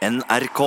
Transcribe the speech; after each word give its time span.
NRK. 0.00 0.60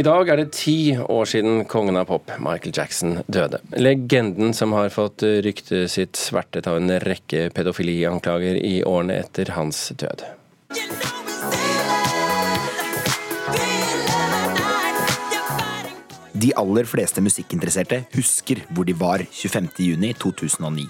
I 0.00 0.02
dag 0.02 0.28
er 0.32 0.40
det 0.40 0.54
ti 0.56 0.94
år 0.96 1.26
siden 1.28 1.66
kongen 1.68 1.98
av 2.00 2.06
pop, 2.08 2.30
Michael 2.40 2.72
Jackson, 2.72 3.18
døde. 3.28 3.58
Legenden 3.76 4.54
som 4.56 4.72
har 4.72 4.88
fått 4.88 5.20
ryktet 5.44 5.92
sitt 5.92 6.16
svertet 6.16 6.64
av 6.70 6.78
en 6.80 6.94
rekke 7.04 7.50
pedofilianklager 7.52 8.56
i 8.56 8.78
årene 8.88 9.18
etter 9.20 9.52
hans 9.52 9.90
død. 10.00 10.24
De 16.32 16.52
aller 16.56 16.88
fleste 16.88 17.20
musikkinteresserte 17.24 18.06
husker 18.16 18.62
hvor 18.72 18.88
de 18.88 18.96
var 18.96 19.26
25.6.2009. 19.28 20.88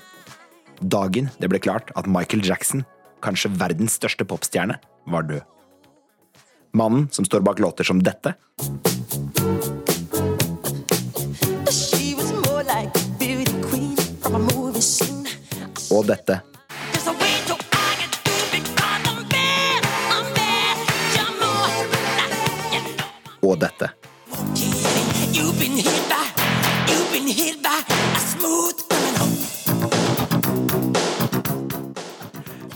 Dagen 0.95 1.33
det 1.43 1.51
ble 1.51 1.59
klart 1.59 1.91
at 1.99 2.07
Michael 2.07 2.47
Jackson, 2.47 2.87
kanskje 3.19 3.51
verdens 3.59 3.99
største 3.99 4.27
popstjerne, 4.31 4.79
var 5.11 5.27
død. 5.27 5.43
Mannen 6.77 7.09
som 7.11 7.25
står 7.25 7.41
bak 7.41 7.59
låter 7.59 7.85
som 7.85 8.03
dette, 8.03 8.35
og 15.91 16.07
dette, 16.07 16.41
og 23.43 23.59
dette. 23.59 23.91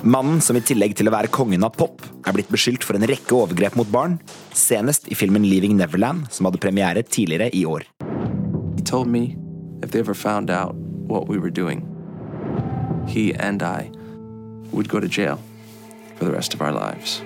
Mannen 0.02 0.40
som 0.40 0.56
i 0.56 0.62
tillegg 0.62 0.94
til 0.96 1.10
å 1.10 1.12
være 1.12 1.28
kongen 1.34 1.66
av 1.66 1.74
pop, 1.74 2.07
er 2.28 2.36
blitt 2.36 2.50
beskyldt 2.52 2.84
for 2.84 2.98
en 2.98 3.06
rekke 3.08 3.34
overgrep 3.34 3.76
mot 3.78 3.88
barn, 3.92 4.18
senest 4.56 5.08
i 5.08 5.16
filmen 5.16 5.46
Leaving 5.48 5.76
Neverland, 5.78 6.28
som 6.30 6.48
hadde 6.48 6.60
premiere 6.60 7.02
tidligere 7.02 7.50
i 7.56 7.64
år. 7.64 7.86
He 8.76 8.84
told 8.84 9.08
me 9.08 9.36
if 9.82 9.90
they 9.90 10.00
ever 10.00 10.14
found 10.14 10.50
out 10.50 10.74
what 11.08 11.28
we 11.28 11.38
were 11.38 11.50
doing, 11.50 11.86
he 13.08 13.32
and 13.34 13.62
I 13.62 13.90
would 14.72 14.88
go 14.88 15.00
to 15.00 15.08
jail 15.08 15.38
for 16.16 16.24
the 16.24 16.32
rest 16.32 16.54
of 16.54 16.60
our 16.60 16.72
lives. 16.72 17.22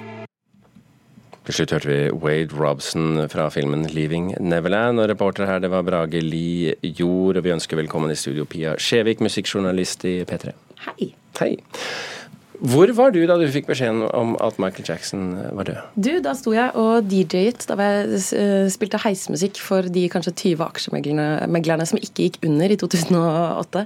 Til 1.42 1.56
slutt 1.56 1.72
hørte 1.74 1.88
vi 1.90 2.10
Wade 2.22 2.54
Robson 2.54 3.28
fra 3.28 3.48
filmen 3.50 3.86
'Leaving 3.86 4.36
Neverland'. 4.38 5.00
Og 5.02 5.08
reporter 5.08 5.46
her, 5.46 5.58
det 5.58 5.70
var 5.70 5.82
Brage 5.82 6.20
Li 6.20 6.74
Jord. 6.82 7.36
Og 7.36 7.44
vi 7.44 7.50
ønsker 7.50 7.76
velkommen 7.76 8.10
i 8.10 8.14
studio 8.14 8.44
Pia 8.44 8.76
Skjevik, 8.78 9.20
musikkjournalist 9.20 10.04
i 10.04 10.22
P3. 10.22 10.54
Hei. 10.86 11.14
Hei. 11.40 11.56
Hvor 12.62 12.90
var 12.94 13.10
du 13.10 13.18
da 13.26 13.34
du 13.40 13.44
fikk 13.50 13.66
beskjeden 13.66 14.04
om 14.14 14.36
at 14.42 14.58
Michael 14.62 14.86
Jackson 14.86 15.32
var 15.56 15.66
død? 15.66 15.80
Du, 15.98 16.10
da 16.22 16.34
sto 16.38 16.52
jeg 16.54 16.70
og 16.78 17.08
DJ-et 17.10 17.64
da 17.66 17.74
jeg 17.80 18.20
eh, 18.38 18.68
spilte 18.70 19.00
heismusikk 19.02 19.58
for 19.58 19.88
de 19.90 20.04
kanskje 20.12 20.34
20 20.54 20.62
aksjemeglerne 20.68 21.86
som 21.88 21.98
ikke 21.98 22.28
gikk 22.28 22.38
under 22.46 22.70
i 22.70 22.78
2008, 22.78 23.82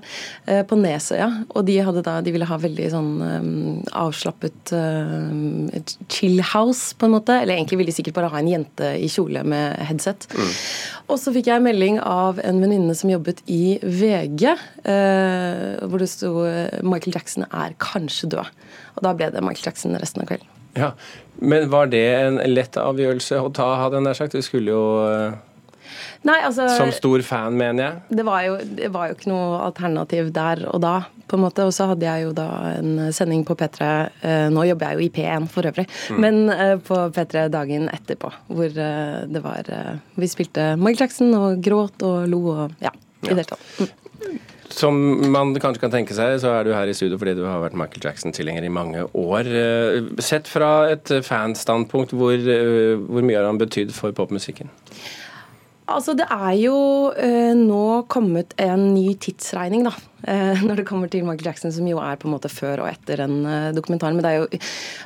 eh, 0.53 0.61
på 0.69 0.79
Nesøya. 0.81 1.31
Og 1.57 1.65
de, 1.69 1.79
da, 2.05 2.19
de 2.21 2.35
ville 2.35 2.49
ha 2.51 2.59
veldig 2.61 2.91
sånn 2.93 3.11
um, 3.25 3.49
avslappet 3.97 4.75
um, 4.77 5.71
chill 6.13 6.43
house, 6.45 6.93
på 7.01 7.09
en 7.09 7.17
måte. 7.17 7.39
Eller 7.41 7.57
egentlig 7.57 7.81
ville 7.81 7.95
de 7.95 7.97
sikkert 7.97 8.19
bare 8.21 8.33
ha 8.35 8.43
en 8.43 8.53
jente 8.53 8.93
i 9.01 9.09
kjole 9.09 9.41
med 9.49 9.81
headset. 9.89 10.29
Og 11.07 11.17
så 11.23 11.33
fikk 11.33 11.49
jeg 11.49 11.65
melding 11.65 12.01
av 12.03 12.43
en 12.45 12.61
venninne 12.61 12.93
som 12.99 13.13
jobbet 13.13 13.41
i 13.49 13.79
VG, 13.81 14.53
uh, 14.85 15.87
hvor 15.87 16.03
det 16.03 16.13
sto 16.13 16.33
eh, 16.45 16.83
'Michael 16.83 17.17
Jackson 17.17 17.49
er 17.49 17.73
kanskje 17.81 18.35
død'. 18.37 18.66
Og 18.97 19.03
da 19.07 19.15
ble 19.17 19.31
det 19.35 19.43
Michael 19.45 19.71
Jackson 19.71 19.97
resten 20.01 20.25
av 20.25 20.31
kvelden. 20.31 20.53
Ja, 20.77 20.93
Men 21.41 21.71
var 21.73 21.89
det 21.89 22.05
en 22.15 22.39
lett 22.53 22.77
avgjørelse 22.77 23.41
å 23.41 23.53
ta, 23.53 23.75
hadde 23.81 23.97
jeg 23.97 24.05
nær 24.05 24.19
sagt? 24.19 24.37
Du 24.37 24.45
skulle 24.45 24.75
jo 24.75 24.85
eh, 25.09 25.37
Nei, 26.27 26.41
altså 26.45 26.67
Som 26.75 26.91
stor 26.95 27.23
fan, 27.23 27.57
mener 27.57 27.85
jeg. 27.85 28.17
det 28.19 28.25
var, 28.27 28.43
jo, 28.47 28.57
det 28.79 28.89
var 28.93 29.09
jo 29.09 29.17
ikke 29.17 29.31
noe 29.31 29.61
alternativ 29.67 30.33
der 30.35 30.65
og 30.69 30.81
da, 30.83 30.95
på 31.31 31.39
en 31.39 31.45
måte. 31.45 31.65
Og 31.67 31.75
så 31.75 31.87
hadde 31.93 32.07
jeg 32.07 32.27
jo 32.27 32.33
da 32.37 32.49
en 32.75 33.13
sending 33.15 33.45
på 33.47 33.57
P3 33.59 33.91
eh, 34.27 34.47
Nå 34.53 34.67
jobber 34.69 34.93
jeg 34.93 34.99
jo 34.99 35.07
i 35.07 35.13
P1 35.17 35.49
for 35.53 35.69
øvrig, 35.71 35.87
men 36.19 36.51
eh, 36.53 36.75
på 36.83 36.99
P3 37.17 37.47
dagen 37.55 37.89
etterpå, 37.93 38.33
hvor 38.51 38.81
eh, 38.89 39.21
det 39.31 39.45
var 39.45 39.71
Vi 40.19 40.31
spilte 40.33 40.75
Michael 40.81 41.07
Jackson 41.07 41.33
og 41.39 41.63
gråt 41.65 42.05
og 42.07 42.27
lo 42.33 42.43
og 42.53 42.83
ja, 42.83 42.93
i 43.23 43.31
det 43.31 43.39
hele 43.39 43.49
tatt. 43.55 43.71
Mm. 43.81 44.06
Som 44.77 44.99
man 45.33 45.55
kanskje 45.57 45.81
kan 45.87 45.93
tenke 45.95 46.13
seg, 46.17 46.35
så 46.43 46.51
er 46.59 46.67
du 46.67 46.75
her 46.77 46.91
i 46.91 46.97
studio 46.97 47.17
fordi 47.21 47.33
du 47.39 47.47
har 47.49 47.63
vært 47.63 47.77
Michael 47.81 48.03
Jackson-tilhenger 48.05 48.67
i 48.67 48.73
mange 48.73 49.07
år. 49.17 49.49
Eh, 49.49 50.11
Sett 50.21 50.51
fra 50.53 50.91
et 50.93 51.09
fanstandpunkt, 51.25 52.13
hvor, 52.13 52.35
eh, 52.37 52.97
hvor 53.09 53.25
mye 53.25 53.39
har 53.41 53.49
han 53.49 53.61
betydd 53.63 53.95
for 53.97 54.13
popmusikken? 54.13 54.69
Altså, 55.87 56.17
det 56.19 56.27
er 56.35 56.57
jo 56.59 56.75
eh, 57.15 57.55
nå 57.55 58.03
kommet 58.11 58.57
en 58.59 58.89
ny 58.91 59.15
tidsregning, 59.23 59.85
da. 59.87 59.93
eh, 60.27 60.59
når 60.67 60.81
det 60.81 60.87
kommer 60.89 61.09
til 61.09 61.23
Michael 61.25 61.47
Jackson, 61.53 61.71
som 61.73 61.87
jo 61.87 62.01
er 62.03 62.19
på 62.19 62.27
en 62.27 62.35
måte 62.35 62.51
før 62.51 62.83
og 62.83 62.91
etter 62.91 63.23
den 63.23 63.37
eh, 63.47 63.69
dokumentaren. 63.77 64.19
Men 64.19 64.27
det 64.27 64.33
er 64.33 64.41
jo 64.43 64.61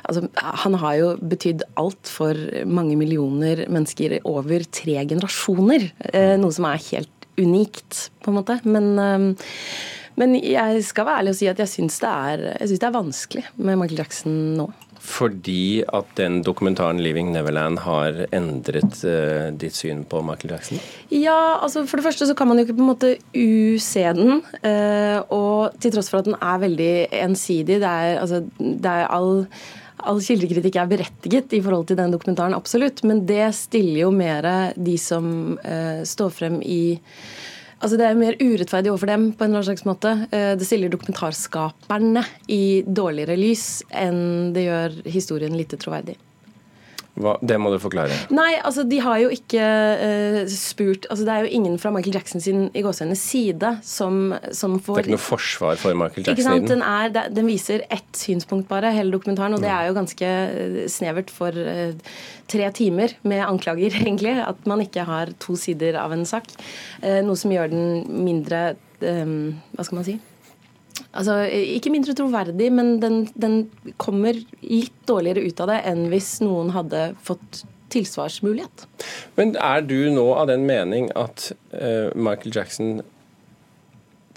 Altså, 0.09 0.25
han 0.65 0.79
har 0.81 0.95
jo 0.97 1.11
betydd 1.21 1.61
alt 1.77 2.09
for 2.09 2.33
mange 2.65 2.97
millioner 2.97 3.67
mennesker 3.69 4.17
over 4.25 4.65
tre 4.73 4.97
generasjoner. 5.05 5.91
eh, 6.11 6.35
noe 6.41 6.51
som 6.51 6.65
er 6.65 6.81
helt 6.89 7.13
unikt, 7.39 8.09
på 8.23 8.31
en 8.31 8.39
måte. 8.41 8.59
Men 8.67 8.93
eh, 8.99 9.49
men 10.19 10.35
jeg 10.35 10.83
skal 10.85 11.07
være 11.07 11.21
ærlig 11.21 11.31
og 11.33 11.39
si 11.39 11.47
at 11.49 11.59
jeg 11.61 11.71
syns 11.71 12.01
det, 12.03 12.55
det 12.69 12.83
er 12.83 12.93
vanskelig 12.93 13.45
med 13.55 13.79
Michael 13.79 14.03
Jackson 14.03 14.33
nå. 14.59 14.67
Fordi 15.01 15.81
at 15.81 16.11
den 16.17 16.43
dokumentaren 16.45 16.99
'Leaving 17.01 17.31
Neverland' 17.33 17.79
har 17.81 18.19
endret 18.29 18.99
uh, 19.01 19.49
ditt 19.57 19.73
syn 19.73 20.03
på 20.05 20.21
Michael 20.21 20.53
Jackson? 20.53 20.77
Ja, 21.09 21.57
altså 21.63 21.87
For 21.89 21.97
det 21.97 22.05
første 22.05 22.27
så 22.29 22.35
kan 22.37 22.47
man 22.47 22.59
jo 22.59 22.67
ikke 22.67 22.77
på 22.77 22.85
en 22.85 22.91
måte 22.91 23.15
use 23.33 24.13
den. 24.13 24.43
Uh, 24.61 25.25
og 25.33 25.73
til 25.81 25.95
tross 25.95 26.11
for 26.11 26.21
at 26.21 26.29
den 26.29 26.37
er 26.37 26.61
veldig 26.61 27.07
ensidig, 27.23 27.81
det 27.81 27.89
er, 27.89 28.19
altså, 28.21 28.43
det 28.59 28.85
er 28.85 29.09
all 29.09 29.47
All 30.07 30.21
kildekritikk 30.23 30.79
er 30.81 30.89
berettiget 30.89 31.53
i 31.53 31.61
forhold 31.61 31.87
til 31.89 31.99
den 31.99 32.13
dokumentaren, 32.13 32.55
absolutt. 32.57 33.03
Men 33.07 33.25
det 33.29 33.51
stiller 33.57 34.05
jo 34.05 34.11
mer 34.15 34.73
de 34.75 34.97
som 35.01 35.55
uh, 35.61 36.01
står 36.07 36.35
frem 36.41 36.61
i 36.65 36.81
Altså 37.81 37.97
Det 37.97 38.05
er 38.05 38.13
mer 38.13 38.35
urettferdig 38.37 38.91
overfor 38.91 39.09
dem 39.09 39.23
på 39.33 39.41
en 39.41 39.49
eller 39.49 39.63
annen 39.63 39.69
slags 39.71 39.87
måte. 39.89 40.11
Eh, 40.29 40.51
Det 40.53 40.67
stiller 40.67 40.91
dokumentarskaperne 40.93 42.21
i 42.53 42.83
dårligere 42.85 43.33
lys 43.41 43.81
enn 43.89 44.53
det 44.53 44.67
gjør 44.67 44.99
historien 45.09 45.57
lite 45.57 45.79
troverdig. 45.81 46.13
Hva, 47.19 47.33
det 47.43 47.57
må 47.59 47.73
du 47.73 47.75
forklare. 47.83 48.15
Nei, 48.31 48.53
altså 48.63 48.85
de 48.87 49.01
har 49.03 49.17
jo 49.19 49.31
ikke 49.35 49.59
uh, 49.59 50.37
spurt 50.47 51.09
altså 51.11 51.25
Det 51.27 51.33
er 51.33 51.45
jo 51.45 51.49
ingen 51.57 51.75
fra 51.81 51.91
Michael 51.91 52.15
Jackson 52.15 52.43
sin 52.43 52.69
i 52.71 52.83
gåsehudenes 52.85 53.23
side 53.33 53.73
som, 53.83 54.31
som 54.55 54.77
Det 54.79 54.95
er 54.95 55.03
ikke 55.09 55.15
noe 55.17 55.23
forsvar 55.23 55.81
for 55.81 55.97
Michael 55.97 56.29
Jackson 56.29 56.39
i 56.39 56.47
sant? 56.47 56.69
den. 56.71 56.79
Den, 56.79 56.85
er, 56.87 57.33
den 57.35 57.49
viser 57.51 57.83
ett 57.91 58.15
synspunkt 58.15 58.69
bare, 58.71 58.93
hele 58.95 59.11
dokumentaren, 59.11 59.57
og 59.57 59.63
det 59.63 59.73
er 59.73 59.89
jo 59.89 59.97
ganske 59.97 60.31
eh, 60.31 60.79
snevert 60.91 61.33
for 61.35 61.51
uh, 61.51 62.15
tre 62.51 62.71
timer 62.79 63.17
med 63.27 63.43
anklager, 63.43 63.91
egentlig. 64.01 64.37
At 64.47 64.63
man 64.69 64.83
ikke 64.85 65.03
har 65.07 65.35
to 65.43 65.59
sider 65.59 65.99
av 65.99 66.15
en 66.15 66.23
sak. 66.29 66.47
Uh, 67.03 67.19
noe 67.27 67.39
som 67.39 67.51
gjør 67.51 67.73
den 67.75 68.23
mindre 68.23 68.69
um, 69.03 69.59
Hva 69.75 69.87
skal 69.87 69.99
man 69.99 70.07
si? 70.07 70.19
Altså, 71.11 71.41
Ikke 71.51 71.91
mindre 71.91 72.15
troverdig, 72.15 72.71
men 72.73 72.95
den, 73.01 73.25
den 73.35 73.69
kommer 73.99 74.37
litt 74.61 74.95
dårligere 75.09 75.43
ut 75.43 75.63
av 75.63 75.71
det 75.73 75.79
enn 75.91 76.05
hvis 76.11 76.37
noen 76.43 76.71
hadde 76.75 77.11
fått 77.23 77.63
tilsvarsmulighet. 77.91 78.85
Men 79.35 79.55
er 79.59 79.83
du 79.83 79.97
nå 80.13 80.25
av 80.37 80.47
den 80.51 80.63
mening 80.67 81.09
at 81.19 81.51
uh, 81.75 82.11
Michael 82.15 82.55
Jackson 82.55 83.01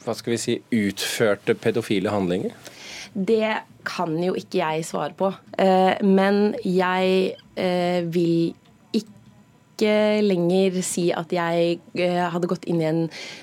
hva 0.05 0.13
skal 0.13 0.35
vi 0.35 0.41
si, 0.41 0.55
utførte 0.75 1.55
pedofile 1.57 2.13
handlinger? 2.13 2.53
Det 3.15 3.55
kan 3.89 4.13
jo 4.21 4.35
ikke 4.37 4.59
jeg 4.59 4.85
svare 4.85 5.15
på. 5.17 5.31
Uh, 5.57 5.95
Men 6.05 6.59
jeg 6.67 7.39
uh, 7.57 8.03
vil 8.13 8.53
ikke 8.99 9.95
lenger 10.23 10.77
si 10.87 11.09
at 11.15 11.33
jeg 11.35 11.81
hadde 12.31 12.51
gått 12.51 12.67
inn 12.71 12.83
i 12.83 12.91
en 12.91 13.01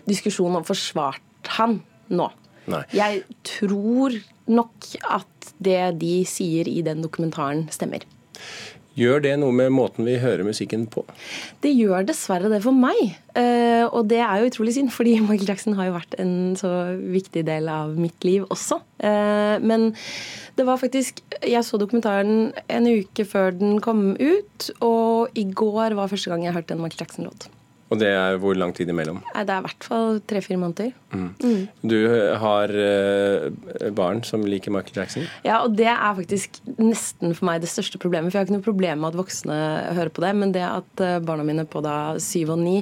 diskusjon 0.07 0.55
og 0.59 0.67
forsvart 0.69 1.51
han 1.57 1.81
nå. 2.13 2.29
Nei. 2.71 2.83
Jeg 2.95 3.23
tror 3.47 4.17
nok 4.51 4.91
at 5.05 5.53
det 5.61 5.81
de 6.01 6.21
sier 6.27 6.69
i 6.69 6.81
den 6.85 7.03
dokumentaren, 7.05 7.67
stemmer. 7.73 8.05
Gjør 8.99 9.21
det 9.23 9.37
noe 9.39 9.55
med 9.55 9.71
måten 9.71 10.03
vi 10.03 10.17
hører 10.19 10.43
musikken 10.43 10.83
på? 10.91 11.05
Det 11.63 11.71
gjør 11.71 12.03
dessverre 12.09 12.49
det 12.51 12.59
for 12.65 12.75
meg. 12.75 12.97
Eh, 13.39 13.85
og 13.87 14.09
det 14.11 14.19
er 14.19 14.41
jo 14.41 14.49
utrolig 14.51 14.73
synd, 14.75 14.91
fordi 14.91 15.15
Michael 15.23 15.47
Jackson 15.53 15.77
har 15.77 15.87
jo 15.87 15.95
vært 15.95 16.17
en 16.19 16.33
så 16.59 16.71
viktig 16.99 17.45
del 17.47 17.71
av 17.71 17.95
mitt 17.95 18.27
liv 18.27 18.43
også. 18.51 18.81
Eh, 18.99 19.55
men 19.63 19.93
det 20.57 20.67
var 20.67 20.81
faktisk 20.81 21.23
Jeg 21.47 21.63
så 21.63 21.79
dokumentaren 21.79 22.51
en 22.67 22.91
uke 22.91 23.23
før 23.25 23.55
den 23.55 23.79
kom 23.81 24.11
ut, 24.19 24.67
og 24.83 25.39
i 25.39 25.47
går 25.47 25.95
var 25.97 26.11
første 26.11 26.33
gang 26.33 26.43
jeg 26.45 26.57
hørte 26.57 26.75
en 26.75 26.83
Michael 26.83 27.05
Jackson-låt. 27.05 27.47
Og 27.91 27.99
det 27.99 28.07
er 28.15 28.37
hvor 28.39 28.55
lang 28.55 28.71
tid 28.75 28.87
imellom? 28.91 29.17
Det 29.35 29.51
er 29.51 29.59
i 29.59 29.63
hvert 29.65 29.83
fall 29.83 30.21
tre-fire 30.29 30.59
måneder. 30.61 30.93
Du 31.83 31.97
har 32.39 32.71
eh, 32.71 33.49
barn 33.97 34.21
som 34.23 34.45
liker 34.47 34.71
Michael 34.71 35.01
Jackson. 35.01 35.25
Ja, 35.43 35.57
og 35.65 35.75
det 35.75 35.89
er 35.91 36.15
faktisk 36.21 36.61
nesten 36.77 37.35
for 37.35 37.49
meg 37.49 37.59
det 37.65 37.71
største 37.71 37.99
problemet. 37.99 38.31
For 38.31 38.39
jeg 38.39 38.45
har 38.45 38.47
ikke 38.47 38.57
noe 38.59 38.67
problem 38.69 39.03
med 39.03 39.11
at 39.11 39.19
voksne 39.19 39.57
hører 39.97 40.13
på 40.15 40.23
det, 40.23 40.31
men 40.39 40.55
det 40.55 40.63
at 40.63 41.03
eh, 41.03 41.17
barna 41.27 41.43
mine 41.47 41.67
på 41.67 41.83
da 41.83 41.97
syv 42.23 42.53
og 42.55 42.61
ni 42.63 42.77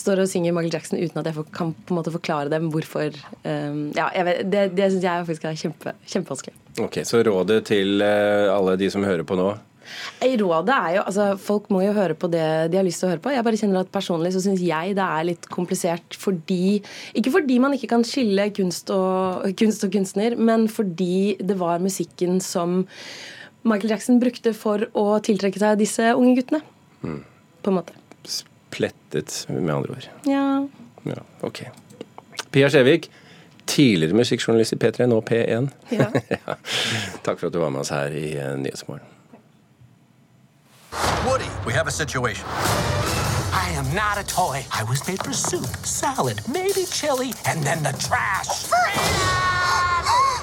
står 0.00 0.24
og 0.24 0.32
synger 0.32 0.56
Michael 0.56 0.78
Jackson 0.78 1.02
uten 1.02 1.20
at 1.20 1.28
jeg 1.28 1.46
kan 1.52 1.76
på 1.84 1.92
en 1.94 2.00
måte 2.00 2.14
forklare 2.14 2.52
dem 2.52 2.72
hvorfor 2.72 3.10
eh, 3.12 3.78
Ja, 3.98 4.08
jeg 4.16 4.28
vet, 4.30 4.42
det, 4.48 4.64
det 4.78 4.90
syns 4.94 5.04
jeg 5.10 5.28
faktisk 5.28 5.48
er 5.50 5.60
kjempe, 5.60 5.96
kjempevanskelig. 6.08 6.56
Ok, 6.80 7.02
Så 7.04 7.20
rådet 7.26 7.60
til 7.68 8.00
eh, 8.02 8.48
alle 8.48 8.78
de 8.80 8.88
som 8.90 9.04
hører 9.04 9.28
på 9.28 9.36
nå 9.38 9.52
Rådet 10.44 10.74
er 10.74 10.90
jo 10.96 11.04
altså 11.04 11.26
Folk 11.40 11.70
må 11.74 11.82
jo 11.84 11.94
høre 11.96 12.16
på 12.18 12.28
det 12.32 12.44
de 12.72 12.78
har 12.78 12.86
lyst 12.86 13.02
til 13.02 13.08
å 13.08 13.12
høre 13.14 13.22
på. 13.24 13.32
Jeg 13.34 13.46
bare 13.46 13.60
kjenner 13.60 13.84
at 13.84 13.92
Personlig 13.94 14.32
så 14.34 14.42
syns 14.44 14.62
jeg 14.64 14.96
det 14.98 15.04
er 15.04 15.28
litt 15.28 15.48
komplisert 15.52 16.18
fordi 16.18 16.80
Ikke 17.18 17.32
fordi 17.34 17.60
man 17.62 17.76
ikke 17.76 17.90
kan 17.94 18.04
skille 18.06 18.48
kunst 18.56 18.90
og, 18.94 19.46
kunst 19.60 19.84
og 19.86 19.94
kunstner, 19.94 20.36
men 20.36 20.66
fordi 20.72 21.36
det 21.40 21.58
var 21.60 21.82
musikken 21.84 22.40
som 22.44 22.82
Michael 23.64 23.94
Jackson 23.94 24.18
brukte 24.20 24.52
for 24.56 24.88
å 24.92 25.06
tiltrekke 25.24 25.60
seg 25.60 25.78
disse 25.80 26.10
unge 26.12 26.36
guttene. 26.36 26.60
På 27.64 27.72
en 27.72 27.78
måte. 27.78 27.96
Plettet, 28.74 29.32
med 29.48 29.70
andre 29.72 29.94
ord. 29.96 30.08
Ja. 30.28 30.44
Ja, 31.08 31.22
ok. 31.46 31.62
Pia 32.52 32.68
Skjevik, 32.72 33.08
tidligere 33.70 34.16
musikkjournalist 34.18 34.76
i 34.76 34.78
P3, 34.82 35.08
nå 35.10 35.20
P1. 35.24 35.70
Ja. 35.94 36.10
Ja. 36.34 36.56
Takk 37.24 37.38
for 37.40 37.48
at 37.48 37.54
du 37.54 37.60
var 37.62 37.72
med 37.72 37.84
oss 37.84 37.92
her 37.94 38.12
i 38.12 38.34
eh, 38.36 38.52
Nyhetsmorgen. 38.60 39.06
We 41.66 41.72
have 41.72 41.86
a 41.86 41.90
situation. 41.90 42.44
I 43.52 43.70
am 43.74 43.86
not 43.94 44.18
a 44.18 44.24
toy. 44.26 44.66
I 44.70 44.84
was 44.84 45.00
made 45.08 45.24
for 45.24 45.32
soup, 45.32 45.64
salad, 45.86 46.42
maybe 46.46 46.84
chili, 46.84 47.32
and 47.46 47.62
then 47.62 47.82
the 47.82 47.92
trash. 47.92 48.68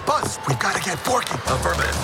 Buzz, 0.08 0.40
we've 0.48 0.58
got 0.58 0.76
to 0.76 0.82
get 0.82 0.98
Forky. 0.98 1.36
Affirmative. 1.46 1.96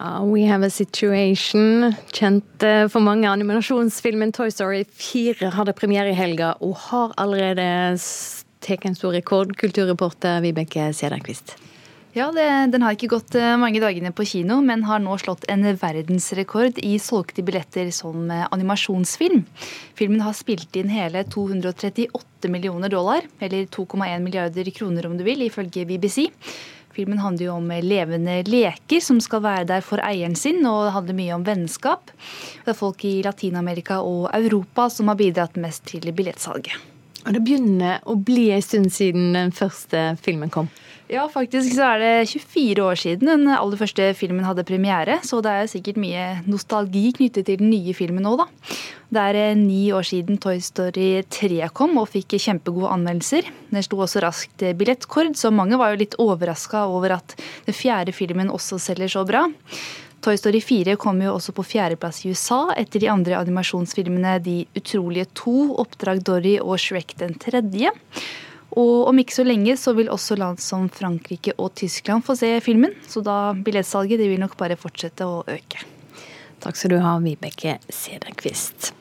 Ja, 0.00 0.22
We 0.22 0.46
Have 0.46 0.66
a 0.66 0.70
Situation, 0.70 1.94
kjent 2.12 2.62
eh, 2.62 2.88
for 2.88 3.00
mange. 3.00 3.28
Animasjonsfilmen 3.28 4.32
Toy 4.32 4.48
Story 4.50 4.84
4 4.84 5.50
hadde 5.50 5.72
premiere 5.72 6.08
i 6.10 6.16
helga 6.16 6.54
og 6.60 6.76
har 6.88 7.12
allerede 7.18 7.98
tatt 8.60 8.86
en 8.88 8.94
stor 8.94 9.12
rekord. 9.12 9.52
Kulturreporter 9.60 10.40
Vibeke 10.40 10.92
Sederquist. 10.92 11.58
Ja, 12.12 12.26
det, 12.32 12.44
Den 12.72 12.82
har 12.84 12.92
ikke 12.92 13.08
gått 13.14 13.34
eh, 13.40 13.54
mange 13.56 13.80
dagene 13.80 14.10
på 14.12 14.26
kino, 14.28 14.58
men 14.60 14.82
har 14.84 15.00
nå 15.00 15.14
slått 15.16 15.46
en 15.48 15.64
verdensrekord 15.64 16.76
i 16.84 16.98
solgte 17.00 17.40
billetter 17.40 17.88
som 17.88 18.26
eh, 18.28 18.44
animasjonsfilm. 18.52 19.46
Filmen 19.96 20.20
har 20.20 20.36
spilt 20.36 20.76
inn 20.76 20.92
hele 20.92 21.24
238 21.24 22.52
millioner 22.52 22.92
dollar, 22.92 23.24
eller 23.40 23.64
2,1 23.64 24.20
milliarder 24.20 24.68
kroner 24.76 25.08
om 25.08 25.16
du 25.16 25.24
vil, 25.24 25.46
ifølge 25.48 25.88
BBC. 25.88 26.28
Filmen 26.92 27.24
handler 27.24 27.48
jo 27.48 27.56
om 27.56 27.72
eh, 27.72 27.80
levende 27.80 28.42
leker 28.44 29.00
som 29.00 29.16
skal 29.24 29.46
være 29.48 29.70
der 29.72 29.80
for 29.80 30.04
eieren 30.04 30.36
sin, 30.36 30.60
og 30.68 30.90
det 30.90 30.96
handler 30.98 31.22
mye 31.22 31.40
om 31.40 31.48
vennskap. 31.48 32.12
Det 32.60 32.74
er 32.76 32.82
folk 32.84 33.08
i 33.08 33.22
Latin-Amerika 33.24 34.02
og 34.04 34.28
Europa 34.36 34.90
som 34.92 35.08
har 35.08 35.16
bidratt 35.16 35.56
mest 35.56 35.88
til 35.88 36.12
billettsalget. 36.12 36.91
Og 37.22 37.36
det 37.36 37.42
begynner 37.44 38.02
å 38.08 38.16
bli 38.18 38.48
en 38.54 38.64
stund 38.64 38.90
siden 38.94 39.32
den 39.36 39.52
første 39.54 40.12
filmen 40.24 40.50
kom. 40.52 40.70
Ja, 41.12 41.26
faktisk 41.28 41.74
så 41.74 41.90
er 41.92 41.98
det 42.00 42.12
24 42.30 42.84
år 42.86 42.96
siden 42.96 43.28
den 43.28 43.50
aller 43.52 43.76
første 43.76 44.06
filmen 44.16 44.46
hadde 44.46 44.64
premiere, 44.64 45.18
så 45.26 45.42
det 45.44 45.52
er 45.52 45.68
sikkert 45.68 45.98
mye 46.00 46.22
nostalgi 46.48 47.10
knyttet 47.18 47.50
til 47.50 47.58
den 47.60 47.68
nye 47.68 47.92
filmen 47.96 48.24
nå, 48.24 48.32
da. 48.40 48.46
Det 49.12 49.20
er 49.20 49.38
eh, 49.42 49.58
ni 49.58 49.82
år 49.92 50.06
siden 50.08 50.38
Toy 50.40 50.62
Story 50.64 51.10
3 51.28 51.68
kom 51.76 51.98
og 52.00 52.08
fikk 52.14 52.38
kjempegode 52.40 52.94
anmeldelser. 52.94 53.50
Den 53.74 53.84
slo 53.84 54.00
også 54.06 54.22
raskt 54.24 54.64
eh, 54.64 54.72
billettkord, 54.78 55.34
så 55.36 55.52
mange 55.52 55.76
var 55.76 55.92
jo 55.92 56.00
litt 56.00 56.16
overraska 56.22 56.86
over 56.88 57.18
at 57.18 57.36
den 57.66 57.76
fjerde 57.76 58.16
filmen 58.16 58.48
også 58.48 58.80
selger 58.80 59.12
så 59.12 59.26
bra. 59.28 59.44
Toy 60.22 60.36
Story 60.38 60.60
4 60.62 60.94
kom 61.02 61.18
jo 61.18 61.32
også 61.34 61.50
på 61.56 61.64
fjerdeplass 61.66 62.20
i 62.22 62.30
USA 62.30 62.60
etter 62.78 63.02
de 63.02 63.08
andre 63.10 63.40
animasjonsfilmene 63.40 64.36
De 64.44 64.60
utrolige 64.78 65.26
to, 65.34 65.72
Oppdrag 65.82 66.22
Dory 66.22 66.52
og 66.62 66.78
Shrek 66.78 67.16
den 67.18 67.34
tredje. 67.42 67.90
Og 68.78 69.08
om 69.10 69.18
ikke 69.18 69.34
så 69.34 69.44
lenge 69.44 69.74
så 69.76 69.96
vil 69.98 70.12
også 70.14 70.38
land 70.38 70.62
som 70.62 70.86
Frankrike 70.94 71.56
og 71.58 71.74
Tyskland 71.74 72.22
få 72.22 72.38
se 72.38 72.54
filmen, 72.62 72.94
så 73.02 73.24
da 73.26 73.50
billettsalget 73.52 74.22
vil 74.22 74.38
nok 74.40 74.54
bare 74.60 74.78
fortsette 74.78 75.26
å 75.26 75.42
øke. 75.42 75.82
Takk 76.62 76.78
skal 76.78 76.94
du 76.94 77.00
ha, 77.02 77.18
Vibeke 77.18 77.80
Sederquist. 77.90 78.92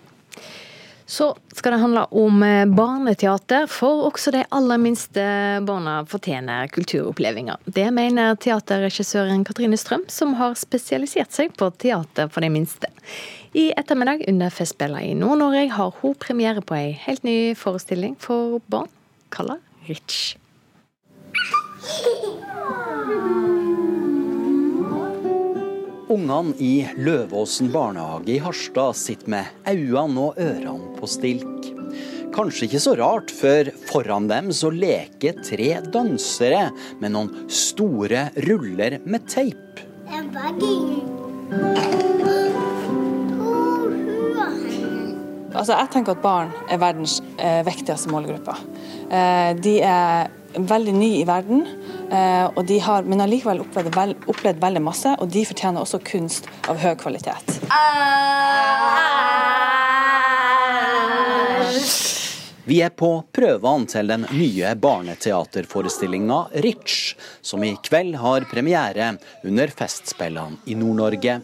Så 1.12 1.38
skal 1.52 1.74
det 1.76 1.82
handle 1.82 2.06
om 2.16 2.44
eh, 2.44 2.66
barneteater, 2.66 3.66
for 3.68 4.06
også 4.08 4.32
de 4.32 4.46
aller 4.56 4.80
minste 4.80 5.24
barna 5.68 5.98
fortjener 6.08 6.72
kulturopplevelser. 6.72 7.60
Det 7.66 7.90
mener 7.92 8.38
teaterregissøren 8.40 9.44
Katrine 9.44 9.76
Strøm, 9.80 10.06
som 10.08 10.38
har 10.40 10.56
spesialisert 10.56 11.36
seg 11.36 11.52
på 11.60 11.68
teater 11.84 12.32
for 12.32 12.46
de 12.46 12.52
minste. 12.54 12.88
I 13.52 13.74
ettermiddag 13.76 14.24
under 14.32 14.56
Festspillene 14.56 15.10
i 15.12 15.18
Nord-Norge 15.20 15.68
har 15.76 15.92
hun 16.00 16.16
premiere 16.16 16.64
på 16.64 16.80
ei 16.80 16.94
helt 17.04 17.28
ny 17.28 17.58
forestilling 17.60 18.16
for 18.16 18.64
barn, 18.72 18.88
kalla 19.36 19.60
Rich. 19.90 20.38
Ungene 26.12 26.52
i 26.60 26.88
Løvåsen 27.00 27.70
barnehage 27.72 28.34
i 28.34 28.40
Harstad 28.44 28.98
sitter 29.00 29.32
med 29.32 29.68
øynene 29.70 30.26
og 30.26 30.40
ørene 30.44 30.90
på 30.98 31.08
stilk. 31.08 31.70
Kanskje 32.36 32.68
ikke 32.68 32.82
så 32.84 32.96
rart, 33.00 33.32
for 33.32 33.70
foran 33.88 34.28
dem 34.28 34.50
så 34.56 34.74
leker 34.76 35.40
tre 35.40 35.70
dansere 35.94 36.66
med 37.00 37.14
noen 37.16 37.48
store 37.48 38.26
ruller 38.44 38.98
med 39.08 39.24
teip. 39.32 39.80
Altså, 45.52 45.78
jeg 45.78 45.90
tenker 45.96 46.18
at 46.18 46.24
barn 46.24 46.52
er 46.68 46.84
verdens 46.84 47.22
eh, 47.40 47.64
viktigste 47.68 48.12
målgruppe. 48.12 48.58
Eh, 49.08 49.56
de 49.64 49.80
er 49.80 50.32
veldig 50.60 50.94
nye 50.98 51.22
i 51.22 51.28
verden, 51.28 51.64
og 52.12 52.66
de 52.68 52.80
har, 52.84 53.06
men 53.08 53.24
allikevel 53.24 53.62
opplevd, 53.64 53.94
vel, 53.96 54.16
opplevd 54.28 54.60
veldig 54.60 54.84
masse, 54.84 55.14
og 55.16 55.32
de 55.32 55.46
fortjener 55.48 55.80
også 55.80 56.02
kunst 56.04 56.50
av 56.68 56.82
høy 56.82 56.94
kvalitet. 57.00 57.60
Vi 62.72 62.78
er 62.86 62.92
på 62.94 63.08
prøvene 63.34 63.90
til 63.90 64.12
den 64.12 64.28
nye 64.32 64.70
barneteaterforestillinga 64.80 66.44
Rich, 66.64 67.16
som 67.42 67.64
i 67.66 67.74
kveld 67.84 68.20
har 68.22 68.46
premiere 68.52 69.16
under 69.44 69.74
Festspillene 69.76 70.62
i 70.70 70.78
Nord-Norge. 70.78 71.40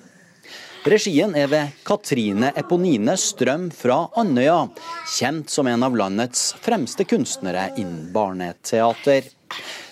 Regien 0.88 1.34
er 1.36 1.50
ved 1.52 1.74
Katrine 1.84 2.54
Eponine 2.56 3.18
Strøm 3.20 3.66
fra 3.76 4.06
Andøya, 4.16 4.70
kjent 5.18 5.52
som 5.52 5.68
en 5.68 5.84
av 5.84 5.98
landets 6.00 6.54
fremste 6.64 7.04
kunstnere 7.10 7.74
innen 7.76 8.12
barneteater. 8.14 9.28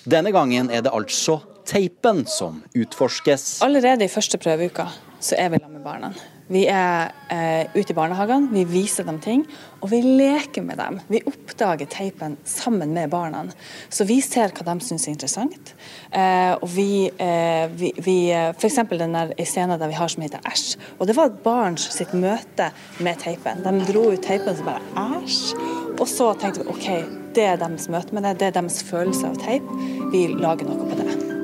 Denne 0.05 0.31
gangen 0.31 0.69
er 0.69 0.85
det 0.85 0.93
altså 0.93 1.39
teipen 1.65 2.23
som 2.29 2.61
utforskes. 2.77 3.59
Allerede 3.65 4.07
i 4.07 4.11
første 4.11 4.39
prøveuka 4.41 4.89
så 5.25 5.37
er 5.39 5.53
vi 5.53 5.61
sammen 5.61 5.79
med 5.79 5.85
barna. 5.85 6.13
Vi 6.45 6.67
er 6.69 7.09
eh, 7.33 7.71
ute 7.73 7.89
i 7.89 7.95
barnehagene, 7.97 8.51
vi 8.53 8.61
viser 8.69 9.07
dem 9.07 9.17
ting, 9.21 9.41
og 9.81 9.89
vi 9.89 10.03
leker 10.05 10.61
med 10.61 10.77
dem. 10.77 10.99
Vi 11.09 11.23
oppdager 11.25 11.89
teipen 11.89 12.35
sammen 12.45 12.93
med 12.93 13.09
barna. 13.09 13.41
Så 13.89 14.05
vi 14.05 14.19
ser 14.21 14.53
hva 14.53 14.67
de 14.67 14.85
syns 14.85 15.07
er 15.07 15.15
interessant. 15.15 15.73
Eh, 16.13 16.53
og 16.53 16.69
vi, 16.75 17.09
eh, 17.09 17.65
vi, 17.73 17.91
vi 17.97 18.17
F.eks. 18.51 18.77
den 18.93 19.17
scenen 19.41 19.81
der 19.81 19.89
vi 19.89 19.97
har 19.97 20.11
som 20.11 20.25
heter 20.25 20.45
Æsj. 20.45 20.77
Og 20.99 21.09
det 21.09 21.17
var 21.17 21.33
et 21.33 21.43
barns 21.45 21.89
sitt 21.97 22.13
møte 22.13 22.69
med 23.01 23.17
teipen. 23.25 23.65
De 23.65 23.89
dro 23.89 24.11
ut 24.13 24.21
teipen 24.25 24.53
så 24.53 24.69
bare 24.69 24.85
Æsj. 25.17 25.55
Og 25.97 26.05
så 26.11 26.33
tenkte 26.37 26.61
vi 26.61 26.75
OK, 26.75 26.89
det 27.33 27.49
er 27.55 27.57
deres 27.57 27.89
møte 27.89 28.13
med 28.13 28.27
det, 28.27 28.37
det 28.43 28.51
er 28.51 28.59
deres 28.61 28.83
følelse 28.85 29.33
av 29.33 29.41
teip. 29.41 29.79
Vi 30.13 30.27
lager 30.37 30.69
noe 30.69 30.85
på 30.85 31.01
det. 31.01 31.34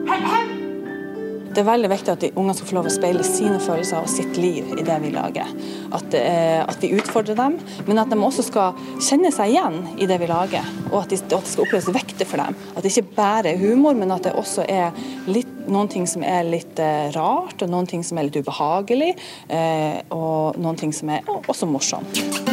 Det 1.51 1.59
er 1.59 1.67
veldig 1.67 1.89
viktig 1.91 2.11
at 2.13 2.23
ungene 2.29 2.53
skal 2.55 2.67
få 2.69 2.75
lov 2.77 2.87
å 2.87 2.93
speile 2.93 3.23
sine 3.27 3.57
følelser 3.59 3.99
og 3.99 4.11
sitt 4.11 4.37
liv 4.39 4.69
i 4.77 4.85
det 4.87 4.95
vi 5.03 5.09
lager. 5.11 5.49
At, 5.91 6.13
eh, 6.15 6.61
at 6.63 6.79
vi 6.79 6.93
utfordrer 6.95 7.35
dem, 7.35 7.57
men 7.89 7.99
at 7.99 8.11
de 8.11 8.15
også 8.15 8.45
skal 8.47 8.77
kjenne 9.03 9.33
seg 9.35 9.51
igjen 9.51 9.81
i 9.99 10.07
det 10.07 10.21
vi 10.21 10.29
lager. 10.31 10.69
Og 10.93 11.01
at, 11.01 11.11
de, 11.11 11.19
at 11.19 11.33
det 11.33 11.51
skal 11.51 11.65
oppleves 11.65 11.91
viktig 11.91 12.27
for 12.29 12.39
dem. 12.39 12.55
At 12.71 12.85
det 12.85 12.93
ikke 12.93 13.17
bare 13.19 13.51
er 13.51 13.59
humor, 13.59 13.97
men 13.99 14.15
at 14.15 14.29
det 14.29 14.35
også 14.39 14.63
er 14.63 14.95
litt, 15.27 15.51
noen 15.67 15.91
ting 15.91 16.07
som 16.07 16.23
er 16.23 16.47
litt 16.47 16.79
eh, 16.79 17.11
rart, 17.17 17.59
og 17.59 17.73
noen 17.73 17.89
ting 17.89 18.05
som 18.07 18.17
er 18.17 18.29
litt 18.29 18.39
ubehagelig, 18.39 19.11
eh, 19.51 19.99
og 20.15 20.55
noen 20.61 20.79
ting 20.79 20.95
som 20.95 21.11
er 21.11 21.27
også 21.27 21.67
morsomt. 21.67 22.50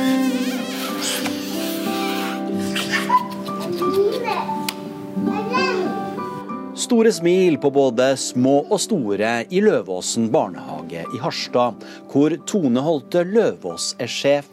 Store 6.89 7.11
smil 7.13 7.59
på 7.61 7.69
både 7.71 8.15
små 8.17 8.63
og 8.73 8.79
store 8.81 9.33
i 9.53 9.61
Løvåsen 9.61 10.31
barnehage 10.33 11.03
i 11.05 11.19
Harstad, 11.21 11.83
hvor 12.09 12.33
Tone 12.49 12.81
Holte 12.81 13.27
Løvås 13.29 13.91
er 14.01 14.09
sjef. 14.09 14.49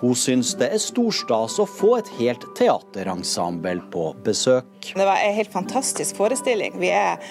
Hun 0.00 0.16
syns 0.18 0.56
det 0.58 0.72
er 0.74 0.82
stor 0.82 1.14
stas 1.14 1.60
å 1.62 1.68
få 1.70 1.92
et 2.00 2.10
helt 2.16 2.42
teaterensemble 2.58 3.84
på 3.92 4.08
besøk. 4.26 4.90
Det 4.96 5.06
var 5.06 5.22
en 5.22 5.36
helt 5.36 5.52
fantastisk 5.54 6.18
forestilling. 6.18 6.74
Vi 6.82 6.90
er, 6.90 7.22